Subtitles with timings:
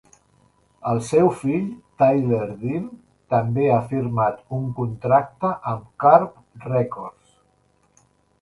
[0.91, 1.67] El seu fill,
[2.03, 2.87] Tyler Dean,
[3.35, 8.07] també ha firmat un contracte amb Curb Records.